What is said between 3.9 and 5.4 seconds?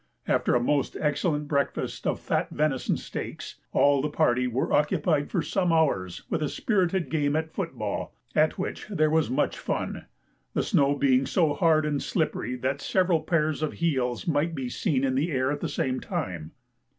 the party were occupied